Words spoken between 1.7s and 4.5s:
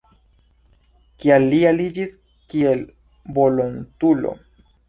aliĝis kiel volontulo?